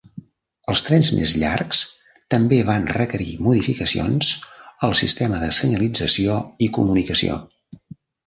Els 0.71 0.81
trens 0.85 1.09
més 1.17 1.33
llargs 1.41 1.81
també 2.35 2.57
van 2.69 2.87
requerir 2.97 3.27
modificacions 3.49 4.31
al 4.89 4.97
sistema 5.03 5.41
de 5.45 5.51
senyalització 5.61 6.39
i 6.69 6.73
comunicació. 6.79 7.37